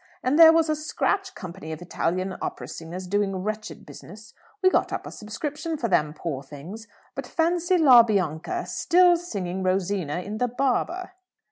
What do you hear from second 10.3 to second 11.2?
the 'Barber!'"